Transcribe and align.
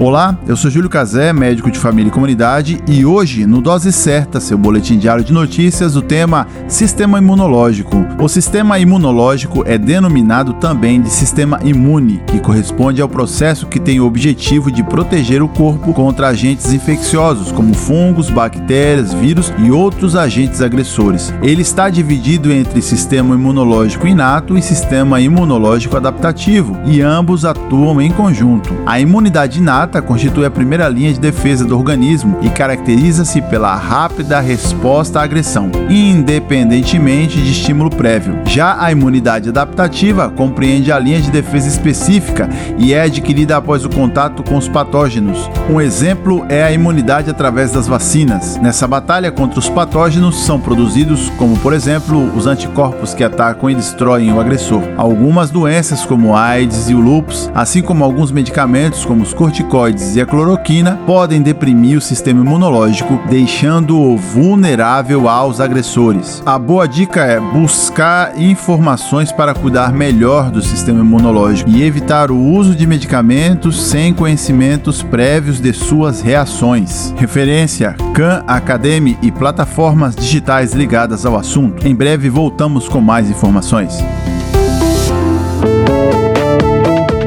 Olá, 0.00 0.36
eu 0.48 0.56
sou 0.56 0.70
Júlio 0.70 0.88
Cazé, 0.88 1.32
médico 1.32 1.70
de 1.70 1.78
família 1.78 2.08
e 2.08 2.12
comunidade, 2.12 2.80
e 2.88 3.04
hoje, 3.04 3.46
no 3.46 3.60
Dose 3.60 3.92
Certa, 3.92 4.40
seu 4.40 4.58
boletim 4.58 4.98
diário 4.98 5.22
de 5.22 5.32
notícias, 5.32 5.94
o 5.94 6.02
tema 6.02 6.46
Sistema 6.66 7.18
Imunológico. 7.18 8.04
O 8.18 8.26
sistema 8.26 8.78
imunológico 8.78 9.62
é 9.66 9.76
denominado 9.76 10.54
também 10.54 11.00
de 11.00 11.10
sistema 11.10 11.60
imune, 11.62 12.20
que 12.26 12.40
corresponde 12.40 13.00
ao 13.02 13.08
processo 13.08 13.66
que 13.66 13.78
tem 13.78 14.00
o 14.00 14.06
objetivo 14.06 14.72
de 14.72 14.82
proteger 14.82 15.42
o 15.42 15.48
corpo 15.48 15.92
contra 15.92 16.28
agentes 16.28 16.72
infecciosos, 16.72 17.52
como 17.52 17.74
fungos, 17.74 18.30
bactérias, 18.30 19.12
vírus 19.12 19.52
e 19.58 19.70
outros 19.70 20.16
agentes 20.16 20.62
agressores. 20.62 21.32
Ele 21.42 21.62
está 21.62 21.90
dividido 21.90 22.50
entre 22.50 22.82
sistema 22.82 23.34
imunológico 23.34 24.06
inato 24.06 24.56
e 24.56 24.62
sistema 24.62 25.20
imunológico 25.20 25.96
adaptativo, 25.96 26.76
e 26.86 27.00
ambos 27.02 27.44
atuam 27.44 28.00
em 28.00 28.10
conjunto. 28.10 28.74
A 28.86 28.98
imunidade 28.98 29.58
inata 29.58 29.91
constitui 30.00 30.46
a 30.46 30.50
primeira 30.50 30.88
linha 30.88 31.12
de 31.12 31.20
defesa 31.20 31.64
do 31.64 31.76
organismo 31.76 32.38
e 32.40 32.48
caracteriza-se 32.48 33.42
pela 33.42 33.74
rápida 33.74 34.40
resposta 34.40 35.20
à 35.20 35.24
agressão, 35.24 35.70
independentemente 35.90 37.42
de 37.42 37.50
estímulo 37.50 37.90
prévio. 37.90 38.38
Já 38.46 38.80
a 38.80 38.92
imunidade 38.92 39.48
adaptativa 39.48 40.30
compreende 40.30 40.92
a 40.92 40.98
linha 40.98 41.20
de 41.20 41.30
defesa 41.30 41.68
específica 41.68 42.48
e 42.78 42.94
é 42.94 43.02
adquirida 43.02 43.56
após 43.56 43.84
o 43.84 43.90
contato 43.90 44.42
com 44.42 44.56
os 44.56 44.68
patógenos. 44.68 45.50
Um 45.68 45.80
exemplo 45.80 46.46
é 46.48 46.62
a 46.62 46.72
imunidade 46.72 47.28
através 47.28 47.72
das 47.72 47.88
vacinas. 47.88 48.56
Nessa 48.58 48.86
batalha 48.86 49.32
contra 49.32 49.58
os 49.58 49.68
patógenos 49.68 50.44
são 50.44 50.60
produzidos, 50.60 51.30
como 51.36 51.56
por 51.58 51.72
exemplo, 51.72 52.32
os 52.36 52.46
anticorpos 52.46 53.14
que 53.14 53.24
atacam 53.24 53.68
e 53.68 53.74
destroem 53.74 54.32
o 54.32 54.40
agressor. 54.40 54.82
Algumas 54.96 55.50
doenças, 55.50 56.04
como 56.04 56.36
a 56.36 56.42
AIDS 56.42 56.88
e 56.88 56.94
o 56.94 57.00
lúpus, 57.00 57.50
assim 57.54 57.82
como 57.82 58.04
alguns 58.04 58.30
medicamentos, 58.30 59.04
como 59.04 59.22
os 59.22 59.34
corticoides, 59.34 59.71
corticoides 59.72 60.16
e 60.16 60.20
a 60.20 60.26
cloroquina 60.26 61.00
podem 61.06 61.40
deprimir 61.40 61.96
o 61.96 62.00
sistema 62.00 62.44
imunológico, 62.44 63.18
deixando-o 63.28 64.16
vulnerável 64.18 65.28
aos 65.28 65.60
agressores. 65.60 66.42
A 66.44 66.58
boa 66.58 66.86
dica 66.86 67.24
é 67.24 67.40
buscar 67.40 68.38
informações 68.38 69.32
para 69.32 69.54
cuidar 69.54 69.92
melhor 69.92 70.50
do 70.50 70.60
sistema 70.60 71.00
imunológico 71.00 71.70
e 71.70 71.82
evitar 71.82 72.30
o 72.30 72.38
uso 72.38 72.76
de 72.76 72.86
medicamentos 72.86 73.82
sem 73.82 74.12
conhecimentos 74.12 75.02
prévios 75.02 75.58
de 75.58 75.72
suas 75.72 76.20
reações. 76.20 77.14
Referência: 77.16 77.96
Khan 78.14 78.44
Academy 78.46 79.18
e 79.22 79.32
plataformas 79.32 80.14
digitais 80.14 80.74
ligadas 80.74 81.24
ao 81.24 81.36
assunto. 81.36 81.86
Em 81.86 81.94
breve 81.94 82.28
voltamos 82.28 82.88
com 82.88 83.00
mais 83.00 83.30
informações. 83.30 83.94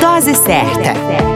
Dose 0.00 0.34
certa 0.34 1.35